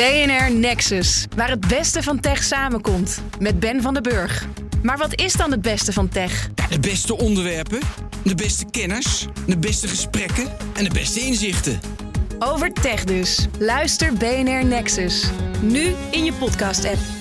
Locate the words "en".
10.74-10.84